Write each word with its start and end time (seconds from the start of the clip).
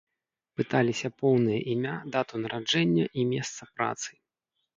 Пыталіся 0.61 1.07
поўнае 1.19 1.59
імя, 1.73 1.95
дату 2.15 2.41
нараджэння 2.45 3.05
і 3.11 3.21
месца 3.35 3.61
працы. 3.77 4.09